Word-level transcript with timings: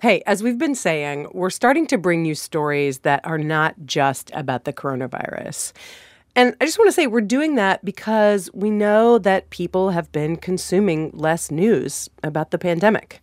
Hey, 0.00 0.22
as 0.26 0.44
we've 0.44 0.58
been 0.58 0.76
saying, 0.76 1.26
we're 1.32 1.50
starting 1.50 1.84
to 1.88 1.98
bring 1.98 2.24
you 2.24 2.36
stories 2.36 3.00
that 3.00 3.20
are 3.24 3.36
not 3.36 3.74
just 3.84 4.30
about 4.32 4.62
the 4.62 4.72
coronavirus. 4.72 5.72
And 6.36 6.54
I 6.60 6.66
just 6.66 6.78
want 6.78 6.86
to 6.86 6.92
say 6.92 7.08
we're 7.08 7.20
doing 7.20 7.56
that 7.56 7.84
because 7.84 8.48
we 8.54 8.70
know 8.70 9.18
that 9.18 9.50
people 9.50 9.90
have 9.90 10.12
been 10.12 10.36
consuming 10.36 11.10
less 11.14 11.50
news 11.50 12.08
about 12.22 12.52
the 12.52 12.58
pandemic. 12.58 13.20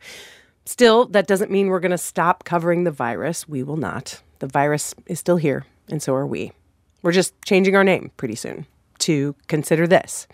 Still, 0.66 1.06
that 1.06 1.28
doesn't 1.28 1.50
mean 1.50 1.68
we're 1.68 1.80
going 1.80 1.92
to 1.92 1.98
stop 1.98 2.44
covering 2.44 2.84
the 2.84 2.92
virus. 2.92 3.48
We 3.48 3.64
will 3.64 3.78
not. 3.78 4.22
The 4.40 4.48
virus 4.48 4.94
is 5.06 5.18
still 5.18 5.38
here, 5.38 5.66
and 5.88 6.04
so 6.04 6.14
are 6.14 6.28
we. 6.28 6.52
We're 7.04 7.14
just 7.14 7.34
changing 7.46 7.78
our 7.78 7.86
name 7.86 8.12
pretty 8.18 8.36
soon 8.36 8.66
to 9.00 9.34
Consider 9.48 9.88
This. 9.88 10.28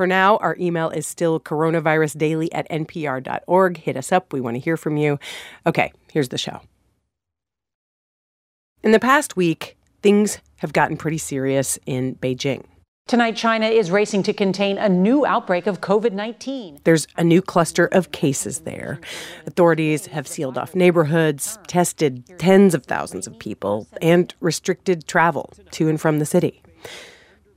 For 0.00 0.06
now, 0.06 0.38
our 0.38 0.56
email 0.58 0.88
is 0.88 1.06
still 1.06 1.38
coronavirusdaily 1.38 2.48
at 2.52 2.66
npr.org. 2.70 3.76
Hit 3.76 3.98
us 3.98 4.10
up. 4.10 4.32
We 4.32 4.40
want 4.40 4.54
to 4.54 4.58
hear 4.58 4.78
from 4.78 4.96
you. 4.96 5.18
Okay, 5.66 5.92
here's 6.10 6.30
the 6.30 6.38
show. 6.38 6.62
In 8.82 8.92
the 8.92 8.98
past 8.98 9.36
week, 9.36 9.76
things 10.00 10.38
have 10.56 10.72
gotten 10.72 10.96
pretty 10.96 11.18
serious 11.18 11.78
in 11.84 12.14
Beijing. 12.14 12.64
Tonight, 13.08 13.36
China 13.36 13.66
is 13.66 13.90
racing 13.90 14.22
to 14.22 14.32
contain 14.32 14.78
a 14.78 14.88
new 14.88 15.26
outbreak 15.26 15.66
of 15.66 15.82
COVID 15.82 16.12
19. 16.12 16.80
There's 16.84 17.06
a 17.18 17.22
new 17.22 17.42
cluster 17.42 17.84
of 17.84 18.10
cases 18.10 18.60
there. 18.60 19.00
Authorities 19.46 20.06
have 20.06 20.26
sealed 20.26 20.56
off 20.56 20.74
neighborhoods, 20.74 21.58
tested 21.66 22.24
tens 22.38 22.74
of 22.74 22.86
thousands 22.86 23.26
of 23.26 23.38
people, 23.38 23.86
and 24.00 24.34
restricted 24.40 25.06
travel 25.06 25.52
to 25.72 25.90
and 25.90 26.00
from 26.00 26.20
the 26.20 26.24
city. 26.24 26.62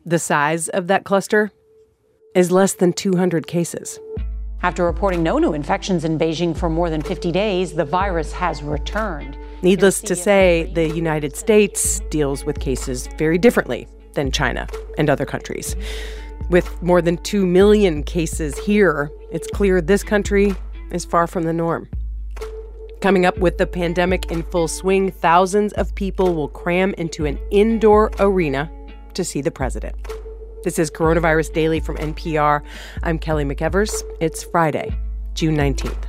The 0.05 0.19
size 0.19 0.67
of 0.67 0.87
that 0.87 1.05
cluster 1.05 1.49
is 2.35 2.51
less 2.51 2.73
than 2.73 2.93
200 2.93 3.47
cases. 3.47 3.99
After 4.63 4.85
reporting 4.85 5.23
no 5.23 5.37
new 5.37 5.53
infections 5.53 6.05
in 6.05 6.17
Beijing 6.17 6.55
for 6.55 6.69
more 6.69 6.89
than 6.89 7.01
50 7.01 7.31
days, 7.31 7.73
the 7.73 7.83
virus 7.83 8.31
has 8.31 8.63
returned. 8.63 9.37
Needless 9.61 10.01
to 10.01 10.15
say, 10.15 10.71
the 10.73 10.87
United 10.87 11.35
States 11.35 11.99
deals 12.09 12.45
with 12.45 12.59
cases 12.59 13.07
very 13.17 13.37
differently 13.37 13.87
than 14.13 14.31
China 14.31 14.67
and 14.97 15.09
other 15.09 15.25
countries. 15.25 15.75
With 16.49 16.81
more 16.81 17.01
than 17.01 17.17
2 17.17 17.45
million 17.45 18.03
cases 18.03 18.57
here, 18.57 19.11
it's 19.31 19.47
clear 19.47 19.81
this 19.81 20.03
country 20.03 20.55
is 20.91 21.03
far 21.05 21.27
from 21.27 21.43
the 21.43 21.53
norm. 21.53 21.89
Coming 23.01 23.25
up 23.25 23.37
with 23.37 23.57
the 23.57 23.67
pandemic 23.67 24.31
in 24.31 24.43
full 24.43 24.69
swing, 24.69 25.11
thousands 25.11 25.73
of 25.73 25.93
people 25.95 26.33
will 26.33 26.47
cram 26.47 26.93
into 26.97 27.25
an 27.25 27.37
indoor 27.51 28.11
arena 28.19 28.71
to 29.13 29.25
see 29.25 29.41
the 29.41 29.51
president. 29.51 29.95
This 30.63 30.79
is 30.79 30.89
Coronavirus 30.89 31.51
Daily 31.51 31.81
from 31.81 31.97
NPR. 31.97 32.63
I'm 33.03 33.19
Kelly 33.19 33.43
McEvers. 33.43 34.01
It's 34.21 34.45
Friday, 34.45 34.97
June 35.33 35.57
19th. 35.57 36.05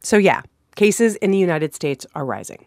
So, 0.00 0.16
yeah, 0.16 0.40
cases 0.76 1.16
in 1.16 1.30
the 1.30 1.36
United 1.36 1.74
States 1.74 2.06
are 2.14 2.24
rising. 2.24 2.64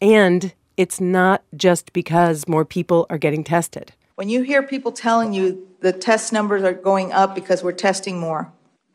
And 0.00 0.52
it's 0.76 1.00
not 1.00 1.44
just 1.54 1.92
because 1.92 2.48
more 2.48 2.64
people 2.64 3.06
are 3.10 3.18
getting 3.18 3.44
tested. 3.44 3.92
When 4.16 4.28
you 4.28 4.42
hear 4.42 4.64
people 4.64 4.90
telling 4.90 5.32
you 5.32 5.68
the 5.82 5.92
test 5.92 6.32
numbers 6.32 6.64
are 6.64 6.72
going 6.72 7.12
up 7.12 7.36
because 7.36 7.62
we're 7.62 7.70
testing 7.70 8.18
more, 8.18 8.52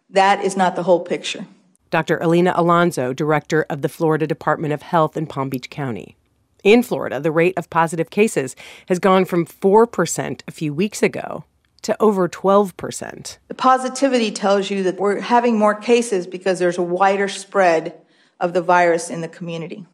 that 0.09 0.43
is 0.43 0.57
not 0.57 0.75
the 0.75 0.83
whole 0.83 0.99
picture. 0.99 1.45
Dr. 1.89 2.17
Alina 2.17 2.53
Alonso, 2.55 3.13
director 3.13 3.65
of 3.69 3.81
the 3.81 3.89
Florida 3.89 4.27
Department 4.27 4.73
of 4.73 4.81
Health 4.81 5.17
in 5.17 5.27
Palm 5.27 5.49
Beach 5.49 5.69
County. 5.69 6.15
In 6.63 6.83
Florida, 6.83 7.19
the 7.19 7.31
rate 7.31 7.53
of 7.57 7.69
positive 7.69 8.09
cases 8.09 8.55
has 8.87 8.99
gone 8.99 9.25
from 9.25 9.45
4% 9.45 10.41
a 10.47 10.51
few 10.51 10.73
weeks 10.73 11.01
ago 11.01 11.43
to 11.83 11.95
over 12.01 12.27
12%. 12.27 13.37
The 13.47 13.53
positivity 13.53 14.31
tells 14.31 14.69
you 14.69 14.83
that 14.83 14.99
we're 14.99 15.21
having 15.21 15.57
more 15.57 15.75
cases 15.75 16.27
because 16.27 16.59
there's 16.59 16.77
a 16.77 16.83
wider 16.83 17.27
spread 17.27 17.99
of 18.39 18.53
the 18.53 18.61
virus 18.61 19.09
in 19.09 19.21
the 19.21 19.27
community. 19.27 19.85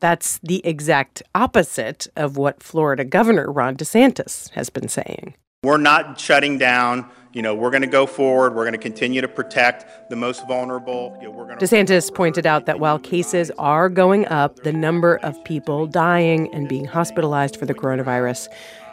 That's 0.00 0.38
the 0.42 0.66
exact 0.66 1.22
opposite 1.34 2.08
of 2.16 2.36
what 2.36 2.62
Florida 2.62 3.04
Governor 3.04 3.50
Ron 3.50 3.76
DeSantis 3.76 4.50
has 4.50 4.68
been 4.68 4.88
saying. 4.88 5.34
We're 5.62 5.76
not 5.76 6.18
shutting 6.18 6.58
down. 6.58 7.08
You 7.32 7.40
know, 7.40 7.54
we're 7.54 7.70
going 7.70 7.82
to 7.82 7.88
go 7.88 8.04
forward. 8.04 8.54
We're 8.54 8.64
going 8.64 8.72
to 8.72 8.78
continue 8.78 9.22
to 9.22 9.28
protect 9.28 10.10
the 10.10 10.16
most 10.16 10.46
vulnerable. 10.46 11.16
You 11.18 11.28
know, 11.28 11.30
we're 11.30 11.46
going 11.46 11.58
DeSantis 11.58 12.14
pointed 12.14 12.46
out 12.46 12.66
that 12.66 12.78
while 12.78 12.98
cases 12.98 13.50
are 13.58 13.88
going 13.88 14.26
up, 14.26 14.56
the 14.64 14.72
number 14.72 15.16
of 15.22 15.42
people 15.44 15.86
dying 15.86 16.52
and 16.52 16.68
being 16.68 16.84
hospitalized 16.84 17.56
for 17.56 17.64
the 17.64 17.72
coronavirus 17.72 18.48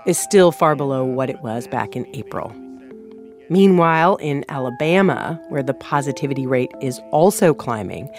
is 0.05 0.17
still 0.17 0.53
far 0.53 0.75
below 0.75 1.03
what 1.03 1.29
it 1.29 1.41
was 1.41 1.67
back 1.67 1.97
in 1.97 2.07
April. 2.15 2.53
Meanwhile, 3.49 4.15
in 4.17 4.45
Alabama, 4.47 5.41
where 5.49 5.63
the 5.63 5.73
positivity 5.73 6.47
rate 6.47 6.71
is 6.81 7.01
also 7.11 7.53
climbing, 7.53 8.09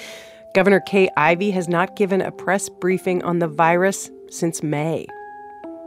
Governor 0.55 0.81
Kay 0.81 1.09
Ivey 1.17 1.51
has 1.53 1.67
not 1.67 1.97
given 1.97 2.21
a 2.21 2.33
press 2.33 2.69
briefing 2.69 3.23
on 3.23 3.39
the 3.39 3.49
virus 3.49 4.11
since 4.29 4.63
May. 4.63 5.07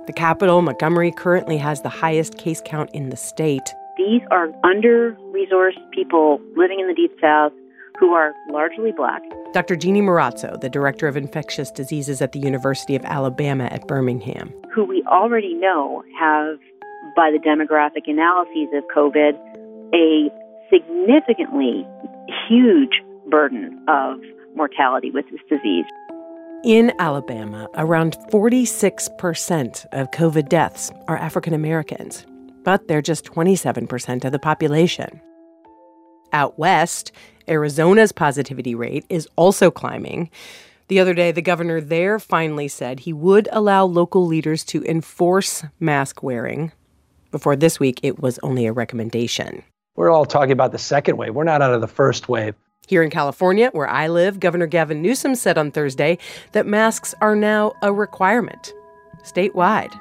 The 0.07 0.13
capital, 0.13 0.61
Montgomery, 0.61 1.11
currently 1.11 1.57
has 1.57 1.81
the 1.81 1.89
highest 1.89 2.38
case 2.38 2.61
count 2.66 2.89
in 2.91 3.09
the 3.09 3.17
state. 3.17 3.73
These 3.97 4.21
are 4.31 4.49
under 4.63 5.15
resourced 5.31 5.91
people 5.91 6.41
living 6.55 6.79
in 6.79 6.87
the 6.87 6.95
Deep 6.95 7.11
South 7.21 7.51
who 7.99 8.13
are 8.13 8.33
largely 8.49 8.91
black. 8.91 9.21
Dr. 9.53 9.75
Jeannie 9.75 10.01
Marrazzo, 10.01 10.59
the 10.59 10.69
director 10.69 11.07
of 11.07 11.15
infectious 11.15 11.69
diseases 11.69 12.21
at 12.21 12.31
the 12.31 12.39
University 12.39 12.95
of 12.95 13.05
Alabama 13.05 13.65
at 13.65 13.87
Birmingham. 13.87 14.51
Who 14.73 14.83
we 14.83 15.03
already 15.07 15.53
know 15.53 16.03
have, 16.19 16.57
by 17.15 17.29
the 17.29 17.37
demographic 17.37 18.09
analyses 18.09 18.73
of 18.73 18.83
COVID, 18.95 19.37
a 19.93 20.31
significantly 20.71 21.85
huge 22.49 23.03
burden 23.29 23.79
of 23.87 24.19
mortality 24.55 25.11
with 25.11 25.25
this 25.29 25.41
disease. 25.47 25.85
In 26.63 26.93
Alabama, 26.97 27.67
around 27.75 28.17
46% 28.31 29.85
of 29.91 30.09
COVID 30.11 30.49
deaths 30.49 30.91
are 31.07 31.17
African 31.17 31.53
Americans, 31.53 32.25
but 32.63 32.88
they're 32.88 33.01
just 33.01 33.25
27% 33.25 34.25
of 34.25 34.31
the 34.31 34.40
population. 34.40 35.22
Out 36.31 36.57
west, 36.57 37.12
Arizona's 37.47 38.12
positivity 38.12 38.75
rate 38.75 39.06
is 39.09 39.28
also 39.35 39.69
climbing. 39.69 40.29
The 40.88 41.00
other 41.00 41.13
day, 41.13 41.31
the 41.31 41.41
governor 41.41 41.79
there 41.79 42.19
finally 42.19 42.68
said 42.68 43.02
he 43.02 43.13
would 43.13 43.47
allow 43.52 43.85
local 43.85 44.25
leaders 44.25 44.63
to 44.66 44.84
enforce 44.85 45.63
mask 45.79 46.23
wearing. 46.23 46.72
Before 47.31 47.56
this 47.56 47.79
week, 47.79 48.00
it 48.03 48.19
was 48.19 48.40
only 48.44 48.66
a 48.66 48.73
recommendation. 48.73 49.63
We're 49.96 50.12
all 50.12 50.25
talking 50.25 50.52
about 50.52 50.72
the 50.72 50.78
second 50.78 51.18
wave. 51.18 51.35
We're 51.35 51.44
not 51.44 51.62
out 51.62 51.73
of 51.73 51.81
the 51.81 51.88
first 51.88 52.28
wave. 52.28 52.56
Here 52.88 53.02
in 53.02 53.09
California, 53.09 53.69
where 53.72 53.88
I 53.88 54.07
live, 54.07 54.40
Governor 54.40 54.68
Gavin 54.68 55.02
Newsom 55.02 55.35
said 55.35 55.57
on 55.57 55.72
Thursday 55.72 56.18
that 56.52 56.66
masks 56.66 57.16
are 57.22 57.35
now 57.35 57.73
a 57.81 57.94
requirement 57.94 58.73
statewide 59.23 59.97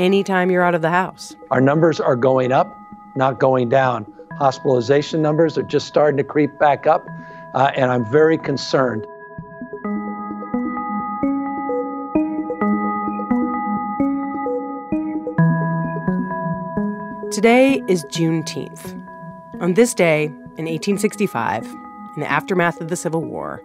anytime 0.00 0.50
you're 0.50 0.62
out 0.62 0.74
of 0.74 0.82
the 0.82 0.90
house. 0.90 1.36
Our 1.50 1.60
numbers 1.60 2.00
are 2.00 2.16
going 2.16 2.50
up, 2.50 2.74
not 3.14 3.38
going 3.38 3.68
down. 3.68 4.10
Hospitalization 4.38 5.20
numbers 5.20 5.58
are 5.58 5.62
just 5.62 5.86
starting 5.86 6.16
to 6.16 6.24
creep 6.24 6.58
back 6.58 6.86
up, 6.86 7.06
uh, 7.54 7.70
and 7.76 7.92
I'm 7.92 8.10
very 8.10 8.38
concerned. 8.38 9.06
Today 17.30 17.82
is 17.86 18.04
Juneteenth. 18.06 18.96
On 19.60 19.74
this 19.74 19.92
day, 19.92 20.24
in 20.24 20.64
1865, 20.64 21.64
in 21.64 22.20
the 22.20 22.30
aftermath 22.30 22.80
of 22.80 22.88
the 22.88 22.96
Civil 22.96 23.22
War, 23.22 23.62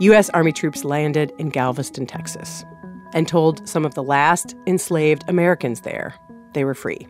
U.S. 0.00 0.30
Army 0.30 0.52
troops 0.52 0.84
landed 0.84 1.32
in 1.38 1.50
Galveston, 1.50 2.06
Texas, 2.06 2.64
and 3.12 3.26
told 3.26 3.66
some 3.68 3.84
of 3.84 3.94
the 3.94 4.02
last 4.02 4.54
enslaved 4.66 5.24
Americans 5.28 5.82
there 5.82 6.14
they 6.54 6.64
were 6.64 6.74
free. 6.74 7.06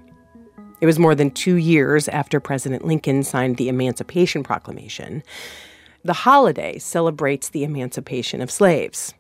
It 0.81 0.87
was 0.87 0.99
more 0.99 1.15
than 1.15 1.31
two 1.31 1.57
years 1.57 2.09
after 2.09 2.39
President 2.39 2.85
Lincoln 2.85 3.23
signed 3.23 3.57
the 3.57 3.69
Emancipation 3.69 4.45
Proclamation. 4.45 5.23
The 6.05 6.13
holiday 6.13 6.79
celebrates 6.79 7.49
the 7.49 7.65
emancipation 7.65 8.41
of 8.41 8.51
slaves. 8.51 9.15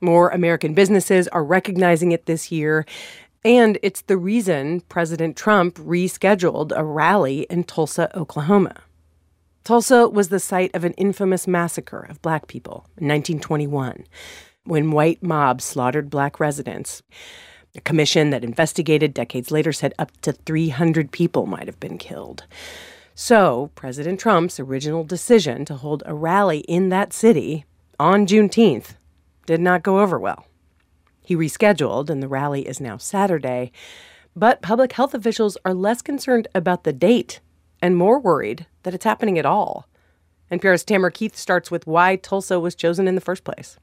More 0.00 0.30
American 0.30 0.74
businesses 0.74 1.28
are 1.28 1.44
recognizing 1.44 2.12
it 2.12 2.26
this 2.26 2.50
year, 2.50 2.86
and 3.44 3.78
it's 3.82 4.02
the 4.02 4.16
reason 4.16 4.80
President 4.82 5.36
Trump 5.36 5.76
rescheduled 5.76 6.72
a 6.74 6.84
rally 6.84 7.46
in 7.50 7.64
Tulsa, 7.64 8.16
Oklahoma. 8.16 8.76
Tulsa 9.64 10.08
was 10.08 10.30
the 10.30 10.40
site 10.40 10.74
of 10.74 10.84
an 10.84 10.94
infamous 10.94 11.46
massacre 11.46 12.06
of 12.08 12.22
black 12.22 12.46
people 12.46 12.86
in 12.96 13.08
1921 13.08 14.06
when 14.68 14.90
white 14.90 15.22
mobs 15.22 15.64
slaughtered 15.64 16.10
black 16.10 16.38
residents. 16.38 17.02
A 17.74 17.80
commission 17.80 18.30
that 18.30 18.44
investigated 18.44 19.14
decades 19.14 19.50
later 19.50 19.72
said 19.72 19.94
up 19.98 20.12
to 20.22 20.32
300 20.32 21.10
people 21.10 21.46
might 21.46 21.66
have 21.66 21.80
been 21.80 21.98
killed. 21.98 22.44
So, 23.14 23.70
President 23.74 24.20
Trump's 24.20 24.60
original 24.60 25.04
decision 25.04 25.64
to 25.64 25.74
hold 25.74 26.02
a 26.06 26.14
rally 26.14 26.60
in 26.60 26.88
that 26.90 27.12
city 27.12 27.64
on 27.98 28.26
Juneteenth 28.26 28.94
did 29.46 29.60
not 29.60 29.82
go 29.82 29.98
over 30.00 30.18
well. 30.18 30.46
He 31.22 31.34
rescheduled, 31.34 32.10
and 32.10 32.22
the 32.22 32.28
rally 32.28 32.66
is 32.68 32.80
now 32.80 32.96
Saturday. 32.96 33.72
But 34.36 34.62
public 34.62 34.92
health 34.92 35.14
officials 35.14 35.58
are 35.64 35.74
less 35.74 36.00
concerned 36.00 36.46
about 36.54 36.84
the 36.84 36.92
date 36.92 37.40
and 37.82 37.96
more 37.96 38.20
worried 38.20 38.66
that 38.82 38.94
it's 38.94 39.04
happening 39.04 39.38
at 39.38 39.46
all. 39.46 39.88
And 40.50 40.60
NPR's 40.60 40.84
Tamara 40.84 41.12
Keith 41.12 41.36
starts 41.36 41.70
with 41.70 41.86
why 41.86 42.16
Tulsa 42.16 42.60
was 42.60 42.74
chosen 42.74 43.08
in 43.08 43.14
the 43.14 43.20
first 43.20 43.44
place. 43.44 43.78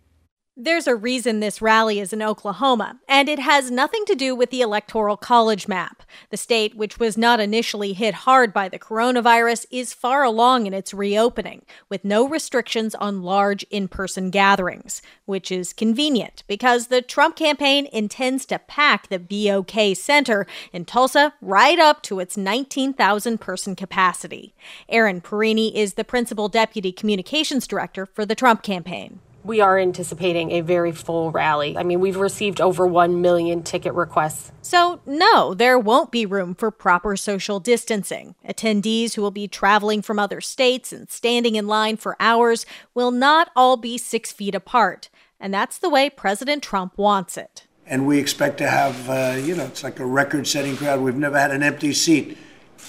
There's 0.57 0.88
a 0.88 0.96
reason 0.96 1.42
this 1.42 1.62
rally 1.62 2.00
is 2.00 2.13
in 2.13 2.22
Oklahoma, 2.22 3.02
and 3.10 3.28
it 3.28 3.40
has 3.40 3.69
nothing 3.69 4.06
to 4.06 4.16
do 4.16 4.34
with 4.34 4.52
the 4.52 4.62
Electoral 4.62 5.18
College 5.18 5.68
map. 5.68 6.02
The 6.30 6.38
state, 6.38 6.78
which 6.78 6.98
was 6.98 7.18
not 7.18 7.42
initially 7.42 7.92
hit 7.92 8.13
hard 8.13 8.54
by 8.54 8.69
the 8.69 8.80
coronavirus, 8.80 9.66
is 9.69 9.94
far 9.94 10.24
along 10.24 10.66
in 10.66 10.74
its 10.74 10.94
reopening, 10.94 11.63
with 11.90 12.06
no 12.06 12.25
restrictions 12.25 12.96
on 12.96 13.22
large 13.22 13.63
in 13.63 13.90
person 13.90 14.30
gatherings, 14.30 15.02
which 15.25 15.52
is 15.52 15.74
convenient 15.74 16.46
because 16.48 16.88
the 16.88 17.01
Trump 17.01 17.36
campaign 17.36 17.90
intends 17.92 18.46
to 18.46 18.58
pack 18.58 19.10
the 19.10 19.19
BOK 19.19 19.94
Center 19.98 20.48
in 20.72 20.86
Tulsa 20.86 21.34
right 21.42 21.80
up 21.80 22.01
to 22.04 22.22
its 22.22 22.38
19,000 22.38 23.42
person 23.42 23.75
capacity. 23.75 24.56
Erin 24.88 25.19
Perrine 25.19 25.74
is 25.75 25.96
the 25.96 26.06
principal 26.06 26.48
deputy 26.48 26.94
communications 26.94 27.68
director 27.68 28.06
for 28.06 28.25
the 28.25 28.36
Trump 28.36 28.63
campaign 28.63 29.19
we 29.45 29.62
are 29.62 29.77
anticipating 29.77 30.51
a 30.51 30.62
very 30.62 30.92
full 30.92 31.31
rally. 31.31 31.77
I 31.77 31.83
mean, 31.83 32.00
we've 32.00 32.18
received 32.18 32.59
over 32.59 32.88
1 32.88 33.21
million 33.21 33.62
ticket 33.62 33.94
requests. 33.94 34.51
So, 34.62 35.01
no, 35.06 35.53
there 35.53 35.77
won't 35.77 36.12
be 36.12 36.25
room 36.25 36.56
for 36.56 36.71
proper 36.71 37.15
social 37.15 37.59
distancing. 37.59 38.36
Attendees 38.47 39.13
who 39.13 39.21
will 39.21 39.31
be 39.31 39.47
traveling 39.47 40.01
from 40.01 40.18
other 40.18 40.42
states 40.42 40.92
and 40.92 41.09
standing 41.12 41.56
in 41.56 41.68
line 41.68 41.97
for 41.97 42.18
hours 42.19 42.65
will 42.94 43.12
not 43.12 43.51
all 43.56 43.77
be 43.77 43.97
six 43.97 44.31
feet 44.31 44.56
apart. 44.56 45.09
And 45.39 45.53
that's 45.53 45.77
the 45.77 45.89
way 45.89 46.09
President 46.09 46.63
Trump 46.63 46.98
wants 46.98 47.38
it. 47.38 47.68
And 47.86 48.07
we 48.07 48.18
expect 48.18 48.57
to 48.57 48.68
have, 48.68 49.09
uh, 49.09 49.38
you 49.39 49.56
know, 49.56 49.65
it's 49.65 49.83
like 49.83 50.00
a 50.00 50.06
record 50.06 50.48
setting 50.48 50.75
crowd. 50.75 51.01
We've 51.01 51.15
never 51.15 51.39
had 51.39 51.51
an 51.51 51.62
empty 51.62 51.94
seat 51.94 52.38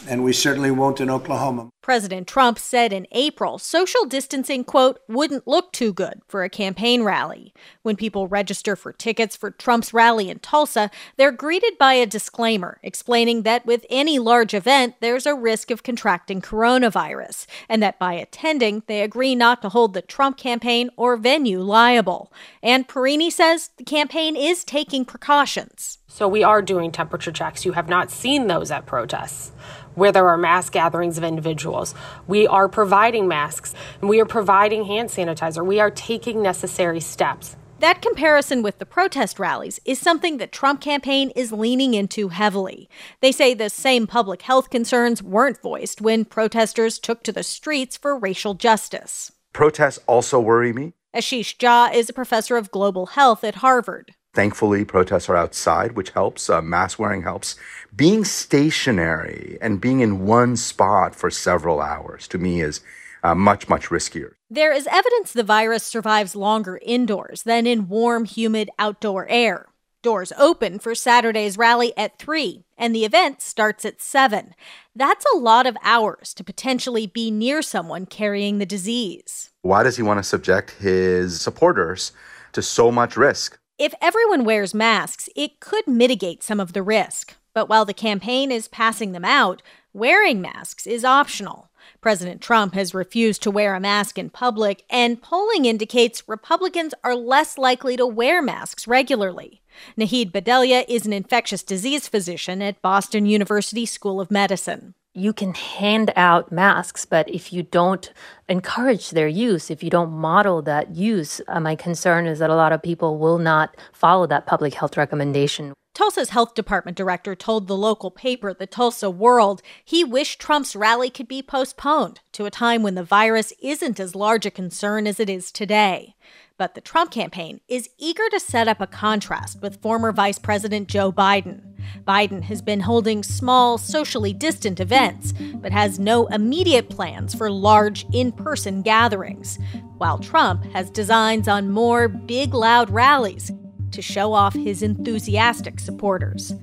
and 0.09 0.25
we 0.25 0.33
certainly 0.33 0.71
won't 0.71 1.01
in 1.01 1.11
Oklahoma. 1.11 1.69
President 1.87 2.27
Trump 2.27 2.59
said 2.59 2.93
in 2.93 3.07
April 3.13 3.59
social 3.59 4.07
distancing, 4.07 4.65
quote, 4.65 4.99
wouldn't 5.07 5.47
look 5.47 5.71
too 5.71 5.93
good 5.93 6.21
for 6.27 6.43
a 6.43 6.51
campaign 6.51 7.05
rally. 7.05 7.55
When 7.83 7.95
people 7.95 8.27
register 8.27 8.75
for 8.75 8.93
tickets 8.93 9.37
for 9.37 9.53
Trump's 9.53 9.95
rally 9.95 10.29
in 10.29 10.41
Tulsa, 10.41 10.91
they're 11.17 11.31
greeted 11.31 11.79
by 11.79 11.93
a 11.93 12.05
disclaimer 12.05 12.81
explaining 12.83 13.43
that 13.43 13.67
with 13.67 13.87
any 13.89 14.19
large 14.19 14.53
event, 14.53 14.97
there's 14.99 15.27
a 15.27 15.35
risk 15.37 15.71
of 15.71 15.85
contracting 15.85 16.43
coronavirus, 16.43 17.47
and 17.69 17.81
that 17.85 18.01
by 18.01 18.15
attending, 18.15 18.83
they 18.89 19.03
agree 19.03 19.37
not 19.37 19.63
to 19.63 19.69
hold 19.69 19.95
the 19.95 20.03
Trump 20.03 20.37
campaign 20.37 20.91
or 20.97 21.17
venue 21.17 21.61
liable. 21.61 22.33
And 22.65 22.89
Perrine 22.89 23.31
says 23.31 23.71
the 23.77 23.85
campaign 23.85 24.35
is 24.35 24.65
taking 24.65 25.05
precautions. 25.05 25.99
So 26.09 26.27
we 26.27 26.43
are 26.43 26.63
doing 26.63 26.91
temperature 26.91 27.31
checks. 27.31 27.65
You 27.65 27.73
have 27.73 27.89
not 27.89 28.11
seen 28.11 28.49
those 28.49 28.73
at 28.73 28.87
protests 28.87 29.53
where 29.97 30.13
there 30.13 30.29
are 30.29 30.37
mass 30.37 30.71
gatherings 30.71 31.19
of 31.19 31.25
individuals. 31.25 31.95
We 32.29 32.47
are 32.47 32.69
providing 32.69 33.27
masks 33.27 33.75
and 34.01 34.09
we 34.09 34.21
are 34.21 34.25
providing 34.25 34.85
hand 34.85 35.09
sanitizer. 35.09 35.67
We 35.67 35.81
are 35.81 35.91
taking 35.91 36.41
necessary 36.41 37.01
steps. 37.01 37.57
That 37.81 38.01
comparison 38.01 38.63
with 38.63 38.79
the 38.79 38.87
protest 38.87 39.39
rallies 39.39 39.81
is 39.85 39.99
something 39.99 40.39
the 40.39 40.47
Trump 40.47 40.81
campaign 40.81 41.31
is 41.37 41.53
leaning 41.53 41.93
into 41.93 42.29
heavily. 42.29 42.89
They 43.21 43.33
say 43.33 43.53
the 43.53 43.69
same 43.69 44.07
public 44.07 44.43
health 44.43 44.71
concerns 44.71 45.23
weren't 45.23 45.61
voiced 45.61 46.01
when 46.01 46.25
protesters 46.25 46.99
took 46.99 47.23
to 47.25 47.33
the 47.33 47.43
streets 47.43 47.97
for 47.99 48.19
racial 48.19 48.55
justice. 48.55 49.33
Protests 49.53 49.99
also 50.07 50.41
worry 50.41 50.73
me. 50.73 50.95
Ashish 51.15 51.57
Jha 51.57 51.95
is 51.95 52.09
a 52.09 52.15
professor 52.15 52.57
of 52.57 52.71
global 52.71 53.07
health 53.07 53.45
at 53.45 53.57
Harvard. 53.57 54.15
Thankfully, 54.37 54.85
protests 54.85 55.31
are 55.31 55.37
outside, 55.37 55.93
which 55.93 56.11
helps. 56.11 56.51
Uh, 56.51 56.61
mask 56.61 56.99
wearing 56.99 57.23
helps. 57.23 57.57
Being 57.97 58.23
stationary 58.23 59.57
and 59.63 59.81
being 59.81 60.01
in 60.01 60.27
one 60.27 60.57
spot 60.57 61.15
for 61.15 61.31
several 61.31 61.81
hours 61.81 62.29
to 62.29 62.37
me 62.37 62.61
is 62.61 62.83
uh, 63.23 63.35
much, 63.35 63.71
much 63.71 63.87
riskier. 63.89 64.33
There 64.51 64.75
is 64.75 64.87
evidence 64.89 65.33
the 65.33 65.43
virus 65.43 65.85
survives 65.85 66.37
longer 66.37 66.79
indoors 66.83 67.45
than 67.45 67.67
in 67.67 67.89
warm, 67.89 68.27
humid 68.27 68.69
outdoor 68.79 69.27
air. 69.31 69.69
Doors 70.03 70.35
open 70.39 70.81
for 70.81 70.95
Saturday's 70.95 71.57
rally 71.57 71.97
at 71.97 72.19
3, 72.19 72.63
and 72.77 72.95
the 72.95 73.07
event 73.07 73.41
starts 73.41 73.87
at 73.87 74.03
7. 74.03 74.55
That's 74.95 75.25
a 75.35 75.39
lot 75.39 75.67
of 75.67 75.79
hours 75.83 76.35
to 76.35 76.45
potentially 76.45 77.07
be 77.07 77.31
near 77.31 77.63
someone 77.63 78.05
carrying 78.05 78.59
the 78.59 78.67
disease. 78.67 79.49
Why 79.63 79.83
does 79.83 79.97
he 79.97 80.03
want 80.03 80.19
to 80.19 80.23
subject 80.23 80.73
his 80.73 81.41
supporters 81.41 82.13
to 82.53 82.61
so 82.61 82.93
much 82.93 83.17
risk? 83.17 83.59
If 83.79 83.95
everyone 84.01 84.45
wears 84.45 84.73
masks, 84.73 85.29
it 85.37 85.61
could 85.61 85.87
mitigate 85.87 86.43
some 86.43 86.61
of 86.61 86.73
the 86.73 86.83
risk. 86.83 87.35
But 87.53 87.69
while 87.69 87.85
the 87.85 87.93
campaign 87.93 88.51
is 88.51 88.69
passing 88.69 89.13
them 89.13 89.25
out, 89.25 89.61
wearing 89.93 90.41
masks 90.41 90.87
is 90.87 91.05
optional. 91.05 91.69
President 92.01 92.41
Trump 92.41 92.73
has 92.73 92.95
refused 92.95 93.43
to 93.43 93.51
wear 93.51 93.75
a 93.75 93.81
mask 93.81 94.19
in 94.19 94.31
public, 94.31 94.85
and 94.89 95.21
polling 95.21 95.67
indicates 95.67 96.27
Republicans 96.27 96.95
are 97.05 97.15
less 97.15 97.59
likely 97.59 97.99
to 97.99 98.07
wear 98.07 98.41
masks 98.41 98.89
regularly. 98.89 99.61
Nahid 99.99 100.33
Bhadelia 100.33 100.87
is 100.89 101.05
an 101.05 101.13
infectious 101.13 101.63
disease 101.63 102.09
physician 102.09 102.63
at 102.63 102.81
Boston 102.81 103.27
University 103.27 103.85
School 103.85 104.23
of 104.23 104.31
Medicine 104.31 104.95
you 105.17 105.33
can 105.33 105.55
hand 105.55 106.13
out 106.15 106.53
masks, 106.53 107.05
but 107.05 107.29
if 107.29 107.53
you 107.53 107.63
don't 107.63 108.13
encourage 108.49 109.11
their 109.11 109.29
use, 109.29 109.71
if 109.71 109.83
you 109.83 109.91
don't 109.91 110.13
model 110.13 110.63
that 110.63 110.95
use, 110.95 111.41
uh, 111.49 111.59
my 111.59 111.75
concern 111.75 112.27
is 112.27 112.39
that 112.39 112.51
a 112.51 112.55
lot 112.55 112.73
of 112.73 112.83
people 112.83 113.19
will 113.19 113.39
not 113.39 113.77
follow 113.93 114.27
that 114.27 114.47
public 114.47 114.75
health 114.75 114.97
recommendation. 114.97 115.73
Tulsa's 115.95 116.29
health 116.29 116.55
department 116.55 116.95
director 116.95 117.35
told 117.35 117.67
the 117.67 117.77
local 117.77 118.11
paper, 118.11 118.53
the 118.53 118.67
Tulsa 118.67 119.09
World, 119.09 119.63
he 119.83 120.05
wished 120.05 120.39
Trump's 120.39 120.77
rally 120.77 121.09
could 121.09 121.27
be 121.27 121.43
postponed 121.43 122.21
to 122.33 122.45
a 122.45 122.51
time 122.51 122.83
when 122.83 122.97
the 122.97 123.03
virus 123.03 123.55
isn't 123.63 123.99
as 123.99 124.15
large 124.15 124.45
a 124.45 124.51
concern 124.51 125.07
as 125.07 125.19
it 125.19 125.31
is 125.31 125.51
today. 125.51 126.15
But 126.59 126.75
the 126.75 126.81
Trump 126.81 127.11
campaign 127.11 127.61
is 127.69 127.91
eager 127.99 128.27
to 128.31 128.41
set 128.41 128.67
up 128.67 128.81
a 128.81 128.87
contrast 128.87 129.61
with 129.61 129.83
former 129.83 130.11
Vice 130.11 130.39
President 130.39 130.89
Joe 130.89 131.13
Biden. 131.13 131.61
Biden 132.07 132.43
has 132.45 132.63
been 132.63 132.81
holding 132.81 133.23
small, 133.23 133.77
socially 133.77 134.33
distant 134.33 134.81
events, 134.81 135.35
but 135.57 135.71
has 135.73 135.99
no 135.99 136.27
immediate 136.29 136.89
plans 136.89 137.35
for 137.35 137.51
large 137.51 138.07
in 138.11 138.33
person 138.33 138.81
gatherings, 138.81 139.59
while 139.99 140.19
Trump 140.19 140.65
has 140.73 140.89
designs 140.89 141.47
on 141.47 141.71
more 141.71 142.09
big, 142.09 142.55
loud 142.55 142.89
rallies 142.89 143.53
to 143.91 144.01
show 144.01 144.33
off 144.33 144.55
his 144.55 144.83
enthusiastic 144.83 145.79
supporters. 145.79 146.55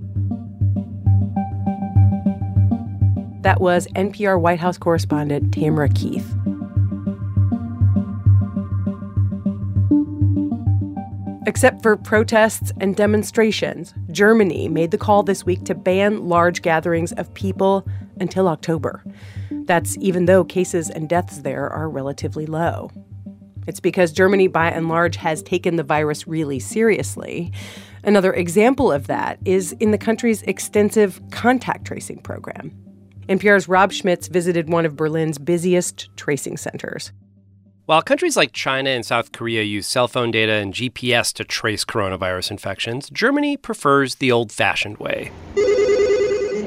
That 3.41 3.61
was 3.61 3.87
NPR 3.89 4.41
White 4.41 4.59
House 4.59 4.79
correspondent 4.79 5.53
Tamara 5.53 5.89
Keith. 5.89 6.33
Except 11.45 11.83
for 11.83 11.97
protests 11.97 12.71
and 12.79 12.95
demonstrations, 12.95 13.93
Germany 14.11 14.69
made 14.69 14.91
the 14.91 14.97
call 14.97 15.23
this 15.23 15.45
week 15.45 15.65
to 15.65 15.75
ban 15.75 16.29
large 16.29 16.61
gatherings 16.61 17.11
of 17.13 17.33
people 17.33 17.85
until 18.21 18.47
October. 18.47 19.03
That's 19.51 19.97
even 19.97 20.25
though 20.25 20.45
cases 20.45 20.89
and 20.89 21.09
deaths 21.09 21.39
there 21.39 21.69
are 21.69 21.89
relatively 21.89 22.45
low. 22.45 22.91
It's 23.67 23.81
because 23.81 24.13
Germany, 24.13 24.47
by 24.47 24.71
and 24.71 24.87
large, 24.87 25.17
has 25.17 25.43
taken 25.43 25.75
the 25.75 25.83
virus 25.83 26.27
really 26.27 26.59
seriously. 26.59 27.51
Another 28.05 28.33
example 28.33 28.89
of 28.89 29.07
that 29.07 29.37
is 29.43 29.73
in 29.73 29.91
the 29.91 29.97
country's 29.97 30.43
extensive 30.43 31.21
contact 31.31 31.85
tracing 31.85 32.19
program. 32.19 32.71
NPR's 33.27 33.67
Rob 33.67 33.91
Schmitz 33.91 34.27
visited 34.27 34.69
one 34.69 34.85
of 34.85 34.95
Berlin's 34.95 35.37
busiest 35.37 36.09
tracing 36.15 36.55
centers. 36.57 37.11
While 37.85 38.01
countries 38.01 38.37
like 38.37 38.53
China 38.53 38.91
and 38.91 39.05
South 39.05 39.33
Korea 39.33 39.61
use 39.61 39.87
cell 39.87 40.07
phone 40.07 40.31
data 40.31 40.53
and 40.53 40.73
GPS 40.73 41.33
to 41.33 41.43
trace 41.43 41.83
coronavirus 41.83 42.51
infections, 42.51 43.09
Germany 43.09 43.57
prefers 43.57 44.15
the 44.15 44.31
old 44.31 44.53
fashioned 44.53 44.99
way. 44.99 45.31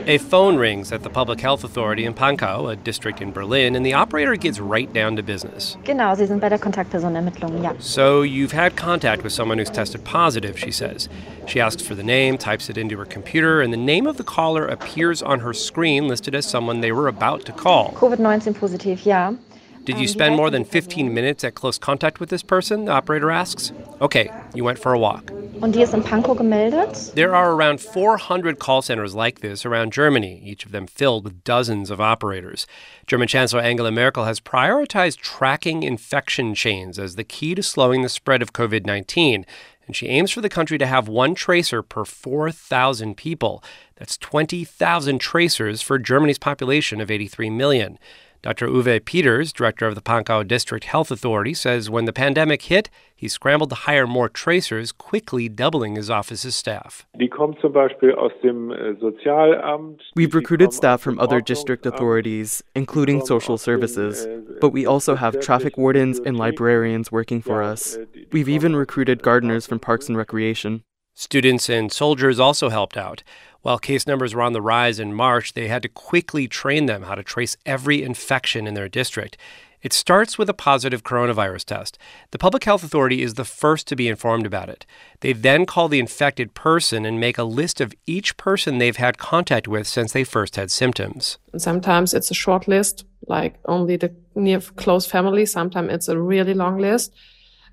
A 0.09 0.19
phone 0.19 0.57
rings 0.57 0.93
at 0.93 1.05
the 1.05 1.09
Public 1.09 1.41
Health 1.41 1.65
Authority 1.65 2.05
in 2.05 2.13
Pankow, 2.13 2.71
a 2.71 2.77
district 2.77 3.23
in 3.23 3.33
Berlin, 3.33 3.75
and 3.77 3.85
the 3.85 3.95
operator 3.95 4.37
gets 4.37 4.61
right 4.61 4.93
down 4.93 5.17
to 5.17 5.23
business. 5.23 5.79
Genau, 5.85 6.15
Sie 6.15 6.27
sind 6.27 6.39
bei 6.39 6.51
der 6.51 6.59
Kontaktpersonenermittlung, 6.59 7.63
ja. 7.63 7.73
So 7.79 8.21
you've 8.21 8.53
had 8.53 8.77
contact 8.77 9.25
with 9.25 9.33
someone 9.33 9.57
who's 9.57 9.71
tested 9.71 10.05
positive, 10.05 10.59
she 10.59 10.71
says. 10.71 11.09
She 11.47 11.61
asks 11.61 11.81
for 11.81 11.95
the 11.95 12.05
name, 12.05 12.37
types 12.37 12.69
it 12.69 12.77
into 12.77 12.99
her 12.99 13.07
computer, 13.07 13.63
and 13.63 13.73
the 13.73 13.79
name 13.79 14.07
of 14.07 14.19
the 14.19 14.23
caller 14.23 14.67
appears 14.67 15.23
on 15.23 15.41
her 15.41 15.55
screen 15.55 16.09
listed 16.09 16.35
as 16.35 16.45
someone 16.45 16.83
they 16.83 16.93
were 16.93 17.09
about 17.09 17.47
to 17.47 17.53
call. 17.53 17.93
Covid-19 17.93 18.53
positiv, 18.55 19.07
ja. 19.07 19.33
Did 19.87 19.99
you 19.99 20.03
um, 20.03 20.09
spend 20.09 20.37
more 20.37 20.51
than 20.51 20.65
15 20.65 21.15
minutes 21.15 21.45
at 21.45 21.55
close 21.55 21.79
contact 21.79 22.19
with 22.19 22.29
this 22.29 22.43
person? 22.43 22.87
The 22.87 22.93
operator 22.93 23.31
asks. 23.31 23.71
Okay, 24.01 24.29
you 24.53 24.65
went 24.65 24.81
for 24.81 24.93
a 24.93 24.99
walk. 24.99 25.31
Und 25.63 25.75
die 25.75 25.81
ist 25.81 25.95
in 25.95 26.03
Pankow 26.03 26.37
gemeldet? 26.37 27.15
There 27.15 27.37
are 27.37 27.53
around 27.53 27.81
400 27.81 28.59
call 28.59 28.83
centers 28.83 29.15
like 29.15 29.41
this 29.41 29.65
around 29.65 29.93
Germany, 29.93 30.43
each 30.45 30.67
of 30.67 30.73
them 30.73 30.89
filled 30.89 31.23
with 31.23 31.45
dozens 31.45 31.91
of 31.91 32.01
operators. 32.01 32.67
German 33.07 33.29
Chancellor 33.29 33.63
Angela 33.63 33.93
Merkel 33.93 34.25
has 34.25 34.41
prioritized 34.41 35.19
tracking 35.19 35.85
infection 35.85 36.55
chains 36.55 36.99
as 36.99 37.15
the 37.15 37.25
key 37.25 37.55
to 37.55 37.63
slowing 37.63 38.03
the 38.03 38.09
spread 38.09 38.43
of 38.43 38.53
COVID 38.53 38.85
19 38.85 39.47
and 39.87 39.95
she 39.95 40.09
aims 40.09 40.33
for 40.33 40.41
the 40.41 40.49
country 40.49 40.79
to 40.79 40.87
have 40.87 41.07
one 41.07 41.35
tracer 41.35 41.81
per 41.81 42.05
4,000 42.05 43.17
people. 43.17 43.63
That's 43.95 44.19
20,000 44.19 45.21
tracers 45.21 45.81
for 45.81 45.99
Germany's 45.99 46.39
population 46.39 47.01
of 47.01 47.11
83 47.11 47.51
million. 47.51 47.99
Dr. 48.43 48.69
Uwe 48.69 49.05
Peters, 49.05 49.53
director 49.53 49.87
of 49.87 49.95
the 49.95 50.01
Pankow 50.01 50.47
District 50.47 50.85
Health 50.85 51.11
Authority, 51.11 51.55
says 51.55 51.91
when 51.91 52.05
the 52.05 52.13
pandemic 52.13 52.63
hit, 52.63 52.91
he 53.15 53.29
scrambled 53.29 53.71
to 53.71 53.77
hire 53.77 54.07
more 54.07 54.29
tracers, 54.29 54.93
quickly 54.93 55.49
doubling 55.49 55.97
his 55.97 56.11
office's 56.11 56.55
staff. 56.55 57.07
We've 60.15 60.35
recruited 60.35 60.73
staff 60.73 61.01
from 61.01 61.19
other 61.19 61.41
district 61.41 61.87
authorities, 61.87 62.63
including 62.75 63.25
social 63.25 63.59
services, 63.59 64.27
but 64.61 64.71
we 64.71 64.87
also 64.87 65.17
have 65.17 65.41
traffic 65.41 65.77
wardens 65.77 66.19
and 66.19 66.37
librarians 66.37 67.11
working 67.11 67.41
for 67.41 67.63
us. 67.63 67.97
We've 68.33 68.49
even 68.49 68.77
recruited 68.77 69.23
gardeners 69.23 69.67
from 69.67 69.79
Parks 69.79 70.09
and 70.09 70.17
Recreation. 70.17 70.83
Students 71.19 71.71
and 71.71 71.91
soldiers 71.91 72.39
also 72.39 72.69
helped 72.69 72.99
out. 72.99 73.23
While 73.67 73.81
case 73.81 74.07
numbers 74.07 74.33
were 74.33 74.43
on 74.43 74.53
the 74.53 74.63
rise 74.63 75.01
in 75.01 75.13
March, 75.13 75.55
they 75.55 75.67
had 75.67 75.83
to 75.83 75.89
quickly 75.89 76.47
train 76.47 76.87
them 76.87 77.03
how 77.03 77.17
to 77.17 77.25
trace 77.25 77.57
every 77.67 78.01
infection 78.01 78.65
in 78.65 78.75
their 78.75 78.89
district. 78.89 79.37
It 79.83 79.93
starts 79.93 80.39
with 80.39 80.49
a 80.49 80.55
positive 80.55 81.03
coronavirus 81.03 81.65
test. 81.65 81.99
The 82.31 82.39
public 82.39 82.63
health 82.63 82.85
authority 82.85 83.23
is 83.23 83.35
the 83.35 83.45
first 83.45 83.89
to 83.89 83.97
be 83.97 84.07
informed 84.07 84.47
about 84.47 84.69
it. 84.69 84.87
They 85.19 85.33
then 85.33 85.67
call 85.67 85.89
the 85.89 85.99
infected 85.99 86.55
person 86.55 87.05
and 87.05 87.19
make 87.19 87.39
a 87.39 87.43
list 87.43 87.81
of 87.81 87.93
each 88.07 88.37
person 88.37 88.79
they've 88.79 88.97
had 88.99 89.19
contact 89.19 89.67
with 89.67 89.89
since 89.89 90.13
they 90.13 90.23
first 90.23 90.55
had 90.55 90.71
symptoms. 90.71 91.39
Sometimes 91.57 92.15
it's 92.15 92.31
a 92.31 92.35
short 92.35 92.69
list, 92.69 93.05
like 93.27 93.57
only 93.65 93.97
the 93.97 94.15
near 94.37 94.61
close 94.61 95.07
family. 95.07 95.45
Sometimes 95.45 95.93
it's 95.93 96.07
a 96.07 96.21
really 96.21 96.55
long 96.55 96.79
list. 96.79 97.13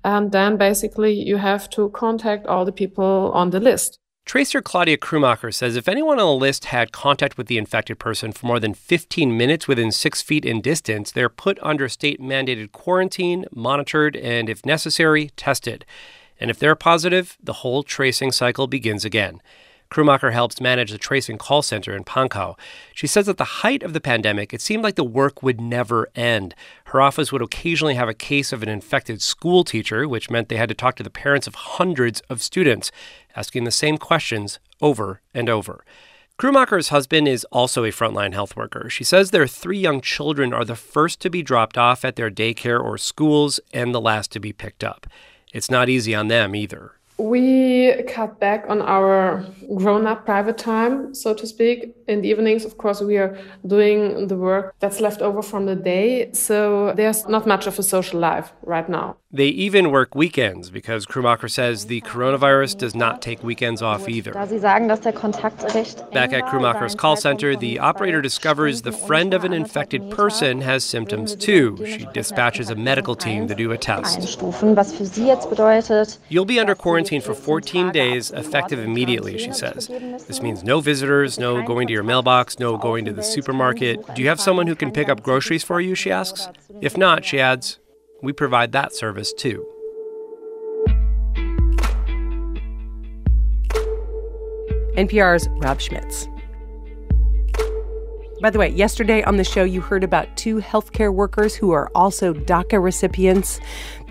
And 0.02 0.32
then 0.32 0.56
basically 0.56 1.12
you 1.12 1.36
have 1.36 1.70
to 1.70 1.90
contact 1.90 2.46
all 2.46 2.64
the 2.64 2.72
people 2.72 3.30
on 3.32 3.50
the 3.50 3.60
list. 3.60 4.00
Tracer 4.24 4.62
Claudia 4.62 4.96
Krumacher 4.96 5.52
says 5.52 5.76
if 5.76 5.86
anyone 5.86 6.18
on 6.18 6.24
the 6.24 6.32
list 6.32 6.66
had 6.66 6.92
contact 6.92 7.36
with 7.36 7.46
the 7.46 7.58
infected 7.58 7.98
person 7.98 8.32
for 8.32 8.46
more 8.46 8.58
than 8.58 8.72
15 8.72 9.36
minutes 9.36 9.68
within 9.68 9.92
six 9.92 10.22
feet 10.22 10.46
in 10.46 10.62
distance, 10.62 11.12
they're 11.12 11.28
put 11.28 11.58
under 11.60 11.90
state 11.90 12.18
mandated 12.18 12.72
quarantine, 12.72 13.44
monitored, 13.52 14.16
and 14.16 14.48
if 14.48 14.64
necessary, 14.64 15.30
tested. 15.36 15.84
And 16.40 16.50
if 16.50 16.58
they're 16.58 16.74
positive, 16.74 17.36
the 17.42 17.52
whole 17.52 17.82
tracing 17.82 18.32
cycle 18.32 18.66
begins 18.66 19.04
again. 19.04 19.42
Krumacher 19.90 20.32
helps 20.32 20.60
manage 20.60 20.90
the 20.90 20.98
tracing 20.98 21.38
call 21.38 21.62
center 21.62 21.94
in 21.94 22.02
Pankow. 22.02 22.58
She 22.94 23.06
says 23.06 23.28
at 23.28 23.36
the 23.36 23.44
height 23.44 23.82
of 23.84 23.92
the 23.92 24.00
pandemic, 24.00 24.52
it 24.52 24.60
seemed 24.60 24.82
like 24.82 24.96
the 24.96 25.04
work 25.04 25.42
would 25.42 25.60
never 25.60 26.08
end. 26.16 26.54
Her 26.86 27.00
office 27.00 27.30
would 27.30 27.42
occasionally 27.42 27.94
have 27.94 28.08
a 28.08 28.14
case 28.14 28.52
of 28.52 28.62
an 28.62 28.68
infected 28.68 29.22
school 29.22 29.62
teacher, 29.62 30.08
which 30.08 30.30
meant 30.30 30.48
they 30.48 30.56
had 30.56 30.70
to 30.70 30.74
talk 30.74 30.96
to 30.96 31.04
the 31.04 31.10
parents 31.10 31.46
of 31.46 31.54
hundreds 31.54 32.20
of 32.22 32.42
students, 32.42 32.90
asking 33.36 33.64
the 33.64 33.70
same 33.70 33.98
questions 33.98 34.58
over 34.80 35.20
and 35.32 35.48
over. 35.48 35.84
Krumacher's 36.36 36.88
husband 36.88 37.28
is 37.28 37.46
also 37.52 37.84
a 37.84 37.92
frontline 37.92 38.32
health 38.32 38.56
worker. 38.56 38.90
She 38.90 39.04
says 39.04 39.30
their 39.30 39.46
three 39.46 39.78
young 39.78 40.00
children 40.00 40.52
are 40.52 40.64
the 40.64 40.74
first 40.74 41.20
to 41.20 41.30
be 41.30 41.42
dropped 41.42 41.78
off 41.78 42.04
at 42.04 42.16
their 42.16 42.30
daycare 42.30 42.82
or 42.82 42.98
schools 42.98 43.60
and 43.72 43.94
the 43.94 44.00
last 44.00 44.32
to 44.32 44.40
be 44.40 44.52
picked 44.52 44.82
up. 44.82 45.06
It's 45.52 45.70
not 45.70 45.88
easy 45.88 46.12
on 46.12 46.26
them 46.26 46.56
either. 46.56 46.92
We 47.16 48.02
cut 48.08 48.40
back 48.40 48.64
on 48.68 48.82
our 48.82 49.46
grown 49.76 50.04
up 50.04 50.24
private 50.24 50.58
time, 50.58 51.14
so 51.14 51.32
to 51.32 51.46
speak. 51.46 51.94
In 52.08 52.22
the 52.22 52.28
evenings, 52.28 52.64
of 52.64 52.76
course, 52.76 53.00
we 53.00 53.16
are 53.18 53.38
doing 53.64 54.26
the 54.26 54.36
work 54.36 54.74
that's 54.80 55.00
left 55.00 55.22
over 55.22 55.40
from 55.40 55.66
the 55.66 55.76
day. 55.76 56.32
So 56.32 56.92
there's 56.96 57.28
not 57.28 57.46
much 57.46 57.68
of 57.68 57.78
a 57.78 57.84
social 57.84 58.18
life 58.18 58.52
right 58.62 58.88
now. 58.88 59.16
They 59.34 59.48
even 59.48 59.90
work 59.90 60.14
weekends 60.14 60.70
because 60.70 61.06
Krumacher 61.06 61.50
says 61.50 61.86
the 61.86 62.00
coronavirus 62.02 62.78
does 62.78 62.94
not 62.94 63.20
take 63.20 63.42
weekends 63.42 63.82
off 63.82 64.08
either. 64.08 64.30
Back 64.32 64.46
at 66.32 66.44
Krumacher's 66.44 66.94
call 66.94 67.16
center, 67.16 67.56
the 67.56 67.80
operator 67.80 68.22
discovers 68.22 68.82
the 68.82 68.92
friend 68.92 69.34
of 69.34 69.42
an 69.42 69.52
infected 69.52 70.08
person 70.08 70.60
has 70.60 70.84
symptoms 70.84 71.34
too. 71.34 71.76
She 71.84 72.06
dispatches 72.14 72.70
a 72.70 72.76
medical 72.76 73.16
team 73.16 73.48
to 73.48 73.56
do 73.56 73.72
a 73.72 73.76
test. 73.76 74.38
You'll 76.28 76.44
be 76.44 76.60
under 76.60 76.76
quarantine 76.76 77.20
for 77.20 77.34
14 77.34 77.90
days, 77.90 78.30
effective 78.30 78.78
immediately, 78.78 79.36
she 79.38 79.52
says. 79.52 79.88
This 80.28 80.42
means 80.42 80.62
no 80.62 80.78
visitors, 80.80 81.40
no 81.40 81.60
going 81.60 81.88
to 81.88 81.92
your 81.92 82.04
mailbox, 82.04 82.60
no 82.60 82.76
going 82.76 83.04
to 83.06 83.12
the 83.12 83.24
supermarket. 83.24 84.14
Do 84.14 84.22
you 84.22 84.28
have 84.28 84.40
someone 84.40 84.68
who 84.68 84.76
can 84.76 84.92
pick 84.92 85.08
up 85.08 85.24
groceries 85.24 85.64
for 85.64 85.80
you? 85.80 85.96
She 85.96 86.12
asks. 86.12 86.46
If 86.80 86.96
not, 86.96 87.24
she 87.24 87.40
adds, 87.40 87.80
we 88.24 88.32
provide 88.32 88.72
that 88.72 88.94
service 88.94 89.32
too. 89.32 89.66
NPR's 94.96 95.48
Rob 95.60 95.80
Schmitz. 95.80 96.28
By 98.44 98.50
the 98.50 98.58
way, 98.58 98.68
yesterday 98.68 99.22
on 99.22 99.38
the 99.38 99.42
show, 99.42 99.64
you 99.64 99.80
heard 99.80 100.04
about 100.04 100.36
two 100.36 100.58
healthcare 100.58 101.10
workers 101.10 101.54
who 101.54 101.70
are 101.70 101.90
also 101.94 102.34
DACA 102.34 102.78
recipients. 102.78 103.58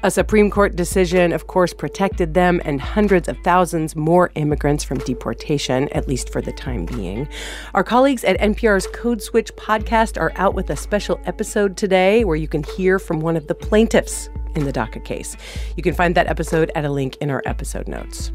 A 0.02 0.10
Supreme 0.10 0.50
Court 0.50 0.76
decision, 0.76 1.32
of 1.32 1.46
course, 1.46 1.72
protected 1.72 2.34
them 2.34 2.60
and 2.66 2.82
hundreds 2.82 3.28
of 3.28 3.38
thousands 3.44 3.96
more 3.96 4.32
immigrants 4.34 4.84
from 4.84 4.98
deportation, 4.98 5.88
at 5.90 6.08
least 6.08 6.32
for 6.32 6.42
the 6.42 6.52
time 6.52 6.88
being. 6.88 7.28
Our 7.76 7.84
colleagues 7.84 8.24
at 8.24 8.40
NPR's 8.40 8.88
Code 8.88 9.22
Switch 9.22 9.54
podcast 9.56 10.20
are 10.20 10.32
out 10.36 10.56
with 10.56 10.72
a 10.72 10.76
special 10.76 11.22
episode 11.26 11.78
today 11.78 12.26
where 12.26 12.36
you 12.36 12.48
can 12.48 12.64
hear 12.64 12.98
from 12.98 13.20
one 13.20 13.38
of 13.38 13.46
the 13.46 13.54
plaintiffs 13.54 14.30
in 14.56 14.66
the 14.66 14.74
DACA 14.74 15.06
case. 15.06 15.38
You 15.78 15.84
can 15.84 15.94
find 15.94 16.16
that 16.16 16.26
episode 16.26 16.72
at 16.74 16.86
a 16.86 16.90
link 16.90 17.18
in 17.18 17.30
our 17.30 17.44
episode 17.46 17.88
notes. 17.88 18.32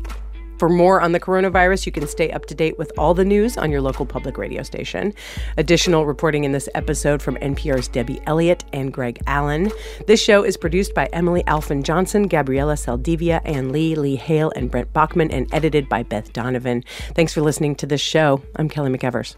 For 0.59 0.69
more 0.69 1.01
on 1.01 1.13
the 1.13 1.21
coronavirus, 1.21 1.87
you 1.87 1.93
can 1.93 2.09
stay 2.09 2.33
up 2.33 2.47
to 2.47 2.55
date 2.55 2.79
with 2.79 2.91
all 2.99 3.15
the 3.15 3.25
news 3.25 3.57
on 3.57 3.71
your 3.71 3.81
local 3.81 4.05
public 4.05 4.37
radio 4.37 4.65
station. 4.65 5.15
Additional 5.57 6.05
reporting 6.05 6.43
in 6.43 6.51
this 6.51 6.69
episode 6.75 7.23
from 7.23 7.37
NPR's 7.37 7.87
Debbie 7.87 8.21
Elliott 8.27 8.65
and 8.73 8.93
Greg 8.93 9.21
Allen. 9.29 9.71
This 10.09 10.21
show 10.21 10.43
is 10.43 10.57
produced 10.57 10.95
by 10.95 11.07
Emily 11.13 11.45
Alfin 11.45 11.85
Johnson, 11.85 12.25
Gabriela 12.27 12.75
Saldivia, 12.75 13.41
Ann 13.45 13.71
Lee, 13.71 13.95
Lee 13.95 14.17
Hale, 14.17 14.53
and 14.57 14.69
Brent 14.69 14.93
Bachman, 14.93 15.31
and 15.31 15.53
edited 15.55 15.89
by 15.89 16.03
Beth 16.03 16.33
Donovan. 16.33 16.83
Thanks 17.15 17.33
for 17.33 17.41
listening 17.41 17.77
to 17.77 17.87
this 17.87 18.01
show. 18.01 18.43
I'm 18.57 18.69
Kelly 18.69 18.91
McEvers. 18.91 19.37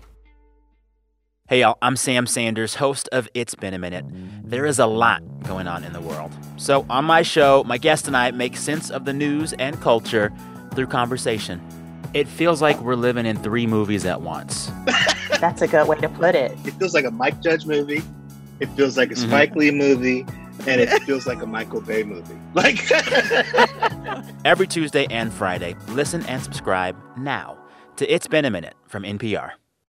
Hey, 1.50 1.62
y'all, 1.62 1.78
I'm 1.82 1.96
Sam 1.96 2.28
Sanders, 2.28 2.76
host 2.76 3.08
of 3.10 3.28
It's 3.34 3.56
Been 3.56 3.74
a 3.74 3.78
Minute. 3.78 4.04
There 4.44 4.64
is 4.64 4.78
a 4.78 4.86
lot 4.86 5.20
going 5.42 5.66
on 5.66 5.82
in 5.82 5.92
the 5.92 6.00
world. 6.00 6.30
So, 6.56 6.86
on 6.88 7.04
my 7.04 7.22
show, 7.22 7.64
my 7.64 7.76
guest 7.76 8.06
and 8.06 8.16
I 8.16 8.30
make 8.30 8.56
sense 8.56 8.88
of 8.88 9.04
the 9.04 9.12
news 9.12 9.52
and 9.54 9.80
culture 9.80 10.32
through 10.74 10.86
conversation. 10.86 11.60
It 12.12 12.26
feels 12.26 12.60
like 12.60 12.80
we're 12.80 12.96
living 12.96 13.26
in 13.26 13.36
three 13.36 13.66
movies 13.66 14.04
at 14.04 14.20
once. 14.22 14.70
That's 15.40 15.62
a 15.62 15.68
good 15.68 15.86
way 15.86 15.98
to 15.98 16.08
put 16.08 16.34
it. 16.34 16.52
It 16.64 16.72
feels 16.72 16.94
like 16.94 17.04
a 17.04 17.10
Mike 17.10 17.40
Judge 17.40 17.66
movie. 17.66 18.02
It 18.58 18.66
feels 18.70 18.96
like 18.96 19.10
a 19.10 19.14
mm-hmm. 19.14 19.28
Spike 19.28 19.54
Lee 19.54 19.70
movie. 19.70 20.26
And 20.66 20.80
it 20.80 20.90
feels 21.04 21.26
like 21.26 21.40
a 21.40 21.46
Michael 21.46 21.80
Bay 21.80 22.02
movie. 22.02 22.36
Like 22.52 22.80
every 24.44 24.66
Tuesday 24.66 25.06
and 25.08 25.32
Friday, 25.32 25.76
listen 25.90 26.26
and 26.26 26.42
subscribe 26.42 26.96
now 27.16 27.56
to 27.94 28.12
It's 28.12 28.26
Been 28.26 28.44
a 28.44 28.50
Minute 28.50 28.74
from 28.88 29.04
NPR. 29.04 29.52